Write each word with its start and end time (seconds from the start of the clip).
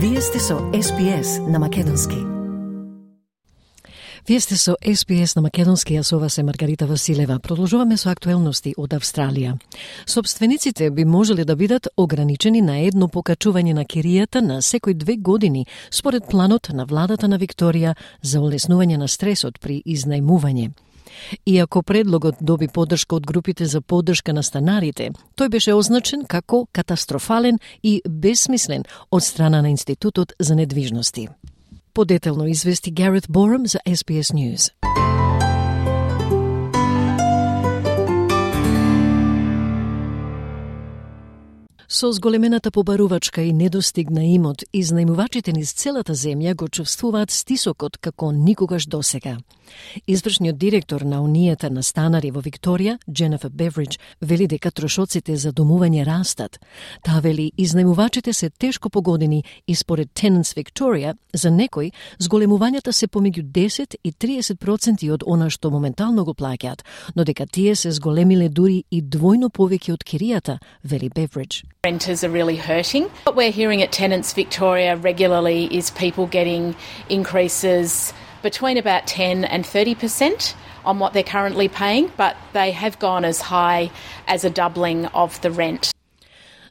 Вие 0.00 0.20
сте 0.20 0.38
со 0.38 0.58
СПС 0.82 1.38
на 1.48 1.58
Македонски. 1.58 2.16
Вие 4.28 4.40
сте 4.40 4.56
со 4.56 4.76
СПС 4.94 5.34
на 5.34 5.42
Македонски, 5.42 5.96
а 5.96 6.04
со 6.04 6.18
вас 6.18 6.38
е 6.38 6.42
Маргарита 6.42 6.86
Василева. 6.86 7.40
Продолжуваме 7.40 7.96
со 7.96 8.10
актуелности 8.10 8.74
од 8.76 8.94
Австралија. 8.94 9.58
Собствениците 10.06 10.90
би 10.90 11.04
можеле 11.04 11.44
да 11.44 11.56
бидат 11.56 11.88
ограничени 11.96 12.60
на 12.62 12.78
едно 12.78 13.08
покачување 13.08 13.74
на 13.74 13.84
киријата 13.84 14.40
на 14.40 14.62
секој 14.62 14.94
две 14.94 15.16
години, 15.16 15.66
според 15.90 16.30
планот 16.30 16.70
на 16.72 16.84
владата 16.84 17.28
на 17.28 17.38
Викторија 17.38 17.96
за 18.22 18.38
олеснување 18.38 18.96
на 18.96 19.08
стресот 19.08 19.58
при 19.58 19.82
изнајмување. 19.86 20.70
Иако 21.46 21.82
предлогот 21.82 22.34
доби 22.40 22.68
поддршка 22.68 23.16
од 23.16 23.26
групите 23.26 23.66
за 23.66 23.80
поддршка 23.80 24.32
на 24.32 24.42
станарите, 24.42 25.10
тој 25.36 25.48
беше 25.48 25.74
означен 25.74 26.24
како 26.26 26.66
катастрофален 26.72 27.58
и 27.82 28.02
бесмислен 28.08 28.84
од 29.10 29.22
страна 29.22 29.62
на 29.62 29.70
Институтот 29.70 30.32
за 30.38 30.54
недвижности. 30.54 31.28
Подетелно 31.94 32.46
извести 32.46 32.90
Гарет 32.90 33.26
Борам 33.28 33.66
за 33.66 33.78
SBS 33.86 34.34
News. 34.34 34.72
Со 41.98 42.12
зголемената 42.12 42.70
побарувачка 42.70 43.42
и 43.42 43.52
недостиг 43.52 44.10
на 44.10 44.22
имот, 44.22 44.62
изнајмувачите 44.72 45.50
низ 45.50 45.72
целата 45.74 46.14
земја 46.14 46.54
го 46.54 46.68
чувствуваат 46.68 47.34
стисокот 47.34 47.96
како 47.98 48.30
никогаш 48.30 48.86
досега. 48.86 49.38
Извршниот 50.06 50.56
директор 50.56 51.02
на 51.02 51.18
Унијата 51.20 51.70
на 51.70 51.82
станари 51.82 52.30
во 52.30 52.40
Викторија, 52.40 52.98
Дженефер 53.10 53.50
Бевридж, 53.50 53.98
вели 54.20 54.46
дека 54.46 54.70
трошоците 54.70 55.36
за 55.36 55.52
домување 55.52 56.04
растат. 56.06 56.60
Таа 57.02 57.20
вели 57.20 57.50
изнајмувачите 57.58 58.32
се 58.32 58.50
тешко 58.50 58.90
погодени 58.90 59.44
и 59.66 59.74
според 59.74 60.08
Tenants 60.14 60.54
Victoria, 60.54 61.16
за 61.34 61.50
некој 61.50 61.90
зголемувањата 62.18 62.92
се 62.92 63.08
помеѓу 63.08 63.42
10 63.42 63.96
и 64.04 64.12
30% 64.12 65.10
од 65.12 65.26
она 65.26 65.50
што 65.50 65.70
моментално 65.70 66.24
го 66.24 66.34
плаќаат, 66.34 66.84
но 67.16 67.24
дека 67.24 67.46
тие 67.46 67.74
се 67.74 67.90
зголемиле 67.90 68.48
дури 68.48 68.84
и 68.90 69.02
двојно 69.02 69.50
повеќе 69.50 69.92
од 69.92 70.04
киријата, 70.04 70.58
вели 70.84 71.10
Бевридж. 71.10 71.64
Renters 71.87 72.23
are 72.23 72.29
really 72.29 72.55
hurting. 72.55 73.09
What 73.25 73.35
we're 73.35 73.51
hearing 73.51 73.81
at 73.81 73.91
Tenants 73.91 74.33
Victoria 74.33 74.95
regularly 74.95 75.65
is 75.65 75.91
people 75.91 76.27
getting 76.27 76.75
increases 77.09 78.13
between 78.41 78.77
about 78.77 79.07
10 79.07 79.43
and 79.45 79.65
30% 79.65 80.55
on 80.85 80.99
what 80.99 81.13
they're 81.13 81.23
currently 81.23 81.67
paying, 81.67 82.11
but 82.15 82.35
they 82.53 82.71
have 82.71 82.99
gone 82.99 83.25
as 83.25 83.41
high 83.41 83.91
as 84.27 84.45
a 84.45 84.49
doubling 84.49 85.07
of 85.07 85.41
the 85.41 85.51
rent. 85.51 85.91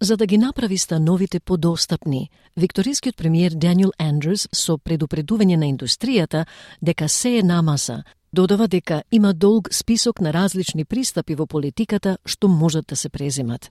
За 0.00 0.16
да 0.16 0.26
ги 0.26 0.38
направи 0.38 0.78
становите 0.78 1.40
подостапни, 1.40 2.30
викторискиот 2.56 3.16
премиер 3.16 3.50
Даниел 3.50 3.90
Андрус 3.98 4.48
со 4.52 4.78
предупредување 4.78 5.56
на 5.56 5.66
индустријата 5.66 6.46
дека 6.82 7.08
се 7.08 7.38
е 7.38 7.42
намаса 7.42 8.02
Додава 8.33 8.67
дека 8.67 9.03
има 9.11 9.33
долг 9.33 9.73
список 9.73 10.21
на 10.21 10.33
различни 10.33 10.85
пристапи 10.85 11.35
во 11.35 11.45
политиката 11.45 12.17
што 12.25 12.47
можат 12.49 12.87
да 12.89 12.95
се 12.97 13.09
преземат. 13.13 13.69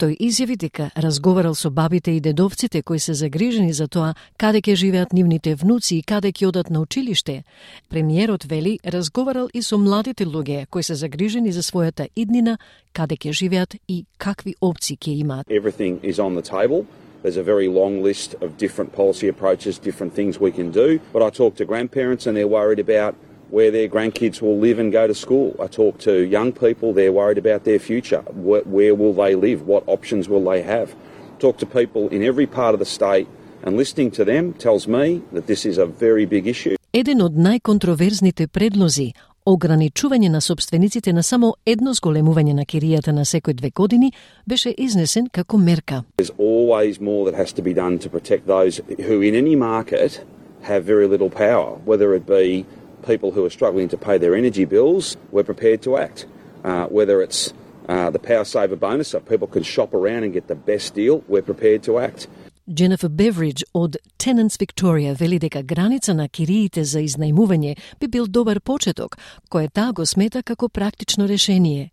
Тој 0.00 0.16
изјави 0.16 0.56
дека 0.56 0.86
разговарал 0.96 1.52
со 1.54 1.68
бабите 1.70 2.14
и 2.16 2.20
дедовците 2.20 2.82
кои 2.82 2.98
се 2.98 3.12
загрижени 3.12 3.72
за 3.72 3.88
тоа 3.88 4.14
каде 4.40 4.62
ќе 4.64 4.74
живеат 4.74 5.12
нивните 5.12 5.54
внуци 5.54 5.96
и 5.96 6.02
каде 6.02 6.32
ќе 6.32 6.48
одат 6.48 6.70
на 6.70 6.80
училиште. 6.80 7.44
Премиерот 7.90 8.44
вели 8.44 8.78
разговарал 8.84 9.48
и 9.52 9.62
со 9.62 9.76
младите 9.76 10.24
луѓе 10.24 10.66
кои 10.70 10.82
се 10.82 10.94
загрижени 10.94 11.52
за 11.52 11.60
својата 11.60 12.08
иднина, 12.16 12.56
каде 12.92 13.16
ќе 13.16 13.32
живеат 13.32 13.76
и 13.88 14.06
какви 14.16 14.54
опции 14.62 14.96
ќе 14.96 15.20
имаат. 15.20 15.46
Everything 15.48 16.00
is 16.00 16.16
on 16.18 16.32
the 16.32 16.42
table. 16.42 16.86
There's 17.22 17.36
a 17.36 17.44
very 17.44 17.68
long 17.68 18.02
list 18.02 18.40
of 18.40 18.56
different 18.56 18.96
policy 18.96 19.28
approaches, 19.28 19.78
different 19.78 20.14
things 20.14 20.40
we 20.40 20.50
can 20.50 20.72
do. 20.72 20.98
But 21.12 21.22
I 21.22 21.28
talk 21.28 21.56
to 21.56 21.66
grandparents 21.66 22.26
and 22.26 22.34
they're 22.34 22.48
worried 22.48 22.80
about 22.80 23.14
where 23.51 23.71
their 23.71 23.87
grandkids 23.87 24.41
will 24.41 24.57
live 24.59 24.79
and 24.79 24.91
go 24.91 25.07
to 25.07 25.15
school. 25.15 25.55
I 25.59 25.67
talk 25.67 25.99
to 25.99 26.25
young 26.25 26.51
people, 26.51 26.93
they're 26.93 27.13
worried 27.13 27.37
about 27.37 27.63
their 27.63 27.79
future. 27.79 28.21
Where, 28.33 28.61
where 28.63 28.95
will 28.95 29.13
they 29.13 29.35
live? 29.35 29.65
What 29.65 29.83
options 29.87 30.27
will 30.27 30.43
they 30.43 30.61
have? 30.61 30.95
Talk 31.39 31.57
to 31.59 31.65
people 31.65 32.09
in 32.09 32.23
every 32.23 32.47
part 32.47 32.73
of 32.73 32.79
the 32.79 32.85
state, 32.85 33.27
and 33.63 33.77
listening 33.77 34.11
to 34.11 34.25
them 34.25 34.53
tells 34.53 34.87
me 34.87 35.21
that 35.31 35.47
this 35.47 35.65
is 35.65 35.77
a 35.77 35.85
very 35.85 36.25
big 36.25 36.47
issue. 36.47 36.75
Еден 36.93 37.21
од 37.21 37.35
најконтроверзните 37.35 38.47
предлози 38.47 39.11
ограничување 39.45 40.29
на 40.29 40.41
собствениците 40.41 41.13
на 41.13 41.23
само 41.23 41.53
едно 41.65 41.93
зголемување 41.93 42.53
на 42.53 42.65
киријата 42.65 43.11
на 43.11 43.25
секој 43.25 43.53
две 43.53 43.69
години 43.69 44.11
беше 44.47 44.73
изнесен 44.77 45.27
како 45.31 45.57
мерка. 45.57 46.03
There's 46.17 46.33
always 46.37 46.99
more 46.99 47.29
that 47.29 47.37
has 47.37 47.53
to 47.53 47.61
be 47.61 47.73
done 47.73 47.99
to 47.99 48.09
protect 48.09 48.47
those 48.47 48.81
who 49.07 49.21
in 49.21 49.35
any 49.35 49.55
market 49.55 50.21
have 50.63 50.83
very 50.83 51.07
little 51.07 51.29
power, 51.29 51.77
whether 51.85 52.15
it 52.15 52.25
be 52.25 52.65
people 53.02 53.32
who 53.32 53.44
are 53.44 53.50
struggling 53.50 53.88
to 53.88 53.96
pay 53.96 54.18
their 54.18 54.34
energy 54.34 54.64
bills, 54.64 55.16
we're 55.30 55.44
prepared 55.44 55.82
to 55.82 55.96
act. 55.96 56.26
Uh, 56.64 56.86
whether 56.86 57.20
it's 57.20 57.52
uh, 57.88 58.10
the 58.10 58.18
power 58.18 58.44
saver 58.44 58.76
bonus, 58.76 59.08
so 59.08 59.20
people 59.20 59.48
can 59.48 59.62
shop 59.62 59.92
around 59.94 60.22
and 60.22 60.32
get 60.32 60.46
the 60.46 60.54
best 60.54 60.94
deal, 60.94 61.24
we're 61.28 61.42
prepared 61.42 61.82
to 61.82 61.98
act. 61.98 62.28
Jennifer 62.66 63.08
Beveridge 63.08 63.64
од 63.74 63.96
Tenants 64.18 64.56
Victoria 64.56 65.14
вели 65.14 65.38
дека 65.38 65.62
граница 65.62 66.14
на 66.14 66.28
кириите 66.28 66.84
за 66.84 67.00
изнајмување 67.02 67.74
би 68.00 68.06
бил 68.06 68.26
добар 68.26 68.60
почеток, 68.60 69.18
кој 69.50 69.68
таа 69.74 69.92
го 69.92 70.06
смета 70.06 70.42
како 70.42 70.68
практично 70.68 71.26
решение. 71.26 71.90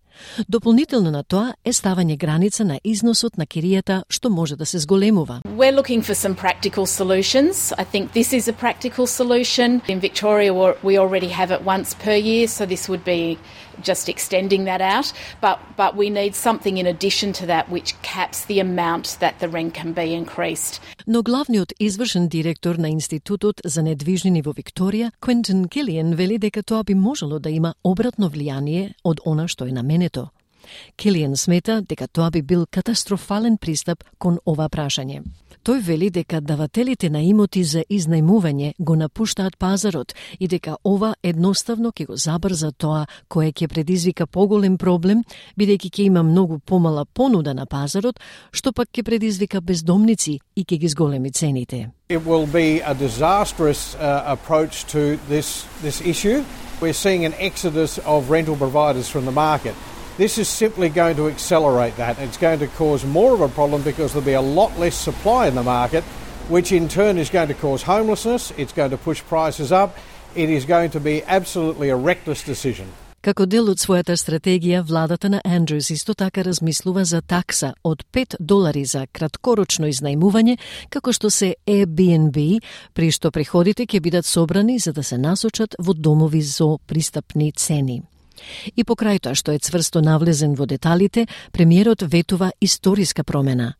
Дополнително 0.49 1.11
на 1.11 1.23
тоа 1.23 1.53
е 1.65 1.73
ставање 1.73 2.17
граница 2.17 2.65
на 2.65 2.79
износот 2.83 3.37
на 3.37 3.45
киријата 3.45 4.03
што 4.09 4.29
може 4.29 4.55
да 4.55 4.65
се 4.65 4.79
зголемува. 4.79 5.41
We're 5.45 5.75
looking 5.75 6.01
for 6.01 6.15
some 6.15 6.35
practical 6.35 6.85
solutions. 6.85 7.73
I 7.77 7.83
think 7.83 8.13
this 8.13 8.33
is 8.33 8.47
a 8.47 8.53
practical 8.53 9.07
solution. 9.07 9.81
In 9.87 9.99
Victoria 9.99 10.53
we 10.83 10.97
already 10.97 11.29
have 11.29 11.51
it 11.51 11.61
once 11.65 11.95
per 12.05 12.17
year, 12.29 12.47
so 12.47 12.65
this 12.65 12.89
would 12.89 13.03
be 13.03 13.37
just 13.83 14.09
extending 14.09 14.65
that 14.65 14.81
out. 14.81 15.07
But 15.41 15.57
but 15.77 15.91
we 15.95 16.09
need 16.09 16.33
something 16.35 16.77
in 16.77 16.87
addition 16.93 17.33
to 17.39 17.45
that 17.47 17.69
which 17.69 17.89
caps 18.01 18.45
the 18.45 18.59
amount 18.59 19.05
that 19.19 19.33
the 19.39 19.49
rent 19.55 19.73
can 19.73 19.93
be 19.93 20.07
increased. 20.21 20.81
Но 21.07 21.23
главниот 21.23 21.73
извршен 21.79 22.27
директор 22.27 22.75
на 22.75 22.89
Институтот 22.89 23.61
за 23.65 23.81
недвижнини 23.81 24.41
во 24.41 24.53
Викторија, 24.53 25.11
Квентин 25.19 25.67
Килиен, 25.67 26.13
вели 26.15 26.37
дека 26.37 26.63
тоа 26.63 26.83
би 26.83 26.93
можело 26.93 27.39
да 27.39 27.49
има 27.49 27.73
обратно 27.83 28.29
влијание 28.29 28.93
од 29.03 29.19
она 29.25 29.47
што 29.47 29.65
е 29.65 29.71
наменето. 29.71 30.08
Килиен 30.95 31.37
смета 31.37 31.81
дека 31.81 32.07
тоа 32.07 32.29
би 32.31 32.41
бил 32.41 32.65
катастрофален 32.71 33.57
пристап 33.57 34.03
кон 34.17 34.39
ова 34.45 34.69
прашање. 34.69 35.23
Тој 35.65 35.81
вели 35.83 36.09
дека 36.09 36.39
давателите 36.41 37.09
на 37.09 37.19
имоти 37.21 37.63
за 37.63 37.81
изнајмување 37.89 38.73
го 38.79 38.95
напуштаат 38.95 39.57
пазарот 39.59 40.13
и 40.39 40.47
дека 40.47 40.77
ова 40.83 41.15
едноставно 41.23 41.91
ќе 41.91 42.05
го 42.07 42.15
забрза 42.15 42.71
тоа 42.71 43.05
кое 43.27 43.51
ќе 43.51 43.67
предизвика 43.67 44.27
поголем 44.27 44.77
проблем, 44.77 45.23
бидејќи 45.59 45.89
ќе 45.89 46.05
има 46.05 46.23
многу 46.23 46.59
помала 46.59 47.05
понуда 47.05 47.53
на 47.53 47.65
пазарот, 47.65 48.19
што 48.51 48.71
пак 48.71 48.87
ќе 48.93 49.03
предизвика 49.03 49.61
бездомници 49.61 50.39
и 50.55 50.63
ќе 50.63 50.77
ги 50.79 50.87
зголеми 50.87 51.31
цените. 51.31 51.91
It 52.09 52.25
will 52.25 52.47
be 52.47 52.81
a 52.81 52.93
disastrous 52.93 53.95
uh, 53.95 54.23
approach 54.25 54.85
to 54.93 55.19
this, 55.27 55.65
this 55.81 56.01
issue. 56.01 56.43
We're 56.81 56.93
seeing 56.93 57.25
an 57.25 57.33
exodus 57.37 57.99
of 58.05 58.29
rental 58.31 58.55
providers 58.55 59.09
from 59.09 59.25
the 59.25 59.31
market. 59.31 59.75
This 60.19 60.37
is 60.37 60.49
simply 60.49 60.89
going 60.89 61.15
to 61.15 61.29
accelerate 61.29 61.95
that. 61.95 62.19
It's 62.19 62.35
going 62.35 62.59
to 62.59 62.67
cause 62.67 63.05
more 63.05 63.33
of 63.33 63.39
a 63.39 63.47
problem 63.47 63.83
because 63.83 64.11
there'll 64.11 64.25
be 64.25 64.33
a 64.33 64.41
lot 64.41 64.77
less 64.77 64.93
supply 64.93 65.47
in 65.47 65.55
the 65.55 65.63
market, 65.63 66.03
which 66.49 66.73
in 66.73 66.89
turn 66.89 67.17
is 67.17 67.29
going 67.29 67.47
to 67.47 67.53
cause 67.53 67.83
homelessness, 67.83 68.51
it's 68.57 68.73
going 68.73 68.91
to 68.91 68.97
push 68.97 69.23
prices 69.23 69.71
up, 69.71 69.95
it 70.35 70.49
is 70.49 70.65
going 70.65 70.91
to 70.91 70.99
be 70.99 71.23
absolutely 71.23 71.87
a 71.87 71.95
reckless 71.95 72.43
decision. 72.43 72.87
Како 73.21 73.45
дел 73.45 73.71
од 73.71 73.79
својата 73.79 74.17
стратегија, 74.19 74.83
владата 74.83 75.31
на 75.31 75.39
Андрюс 75.45 75.87
исто 75.95 76.13
така 76.13 76.43
размислува 76.43 77.05
за 77.05 77.21
такса 77.21 77.73
од 77.83 78.03
5 78.11 78.35
долари 78.39 78.83
за 78.85 79.07
краткорочно 79.07 79.87
изнајмување, 79.87 80.57
како 80.89 81.15
што 81.15 81.31
се 81.31 81.55
Airbnb, 81.63 82.59
при 82.93 83.11
што 83.15 83.31
приходите 83.31 83.87
ќе 83.87 84.03
бидат 84.03 84.25
собрани 84.25 84.79
за 84.79 84.91
да 84.91 85.03
се 85.03 85.17
насочат 85.17 85.79
во 85.79 85.93
домови 85.95 86.43
со 86.43 86.75
пристапни 86.87 87.53
цени. 87.55 88.01
И 88.75 88.83
покрај 88.83 89.19
тоа 89.19 89.35
што 89.35 89.51
е 89.51 89.59
цврсто 89.59 90.01
навлезен 90.01 90.55
во 90.55 90.65
деталите, 90.65 91.27
премиерот 91.51 92.01
ветува 92.01 92.51
историска 92.61 93.23
промена. 93.23 93.73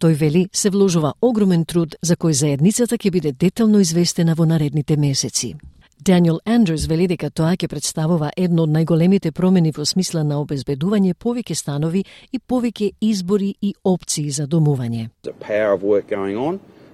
Тој 0.00 0.14
вели 0.14 0.48
се 0.52 0.70
вложува 0.70 1.14
огромен 1.20 1.64
труд 1.64 1.96
за 2.02 2.16
кој 2.16 2.32
заедницата 2.32 2.96
ќе 2.96 3.10
биде 3.10 3.32
детално 3.32 3.80
известена 3.80 4.34
во 4.34 4.44
наредните 4.44 4.96
месеци. 4.96 5.56
Даниел 6.00 6.40
Андрес 6.44 6.86
вели 6.86 7.06
дека 7.08 7.30
тоа 7.30 7.56
ќе 7.56 7.68
представува 7.68 8.30
едно 8.36 8.62
од 8.62 8.70
најголемите 8.70 9.32
промени 9.32 9.72
во 9.76 9.84
смисла 9.84 10.22
на 10.22 10.36
обезбедување 10.38 11.14
повеќе 11.14 11.54
станови 11.56 12.04
и 12.32 12.38
повеќе 12.38 12.92
избори 13.00 13.54
и 13.60 13.74
опции 13.84 14.30
за 14.30 14.46
домување. 14.46 15.08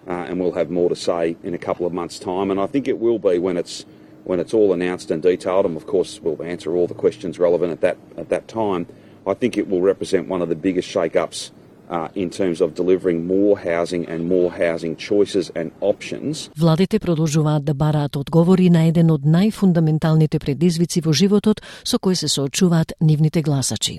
Uh, 0.04 0.26
and 0.28 0.40
we'll 0.40 0.50
have 0.50 0.68
more 0.68 0.88
to 0.88 0.96
say 0.96 1.36
in 1.44 1.54
a 1.54 1.58
couple 1.58 1.86
of 1.86 1.92
months' 1.92 2.18
time, 2.18 2.50
and 2.50 2.58
I 2.58 2.66
think 2.66 2.88
it 2.88 2.98
will 2.98 3.20
be 3.20 3.38
when 3.38 3.56
it's 3.56 3.86
when 4.24 4.40
it's 4.40 4.54
all 4.54 4.72
announced 4.72 5.10
and 5.10 5.22
detailed, 5.22 5.66
and 5.66 5.76
of 5.76 5.86
course 5.86 6.20
we'll 6.22 6.42
answer 6.42 6.74
all 6.76 6.86
the 6.86 6.94
questions 6.94 7.38
relevant 7.38 7.72
at 7.72 7.80
that 7.80 7.96
at 8.16 8.28
that 8.28 8.48
time, 8.48 8.86
I 9.26 9.34
think 9.34 9.56
it 9.56 9.68
will 9.68 9.82
represent 9.82 10.28
one 10.28 10.42
of 10.42 10.48
the 10.48 10.56
biggest 10.56 10.88
shake-ups 10.88 11.52
uh, 11.90 12.08
in 12.14 12.30
terms 12.30 12.60
of 12.60 12.74
delivering 12.74 13.26
more 13.26 13.58
housing 13.58 14.06
and 14.08 14.28
more 14.28 14.50
housing 14.50 14.96
choices 14.96 15.50
and 15.54 15.70
options. 15.80 16.50
Владите 16.56 16.98
продолжуваат 16.98 17.64
да 17.64 17.74
бараат 17.74 18.16
одговори 18.16 18.70
на 18.70 18.86
еден 18.86 19.10
од 19.10 19.22
најфундаменталните 19.22 20.38
предизвици 20.38 21.00
во 21.00 21.12
животот 21.12 21.60
со 21.84 21.98
кој 21.98 22.14
се 22.14 22.28
соочуваат 22.28 22.92
нивните 23.00 23.42
гласачи. 23.42 23.98